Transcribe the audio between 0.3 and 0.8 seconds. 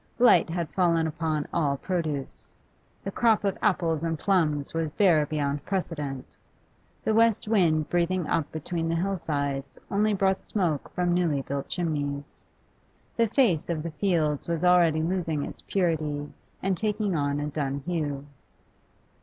had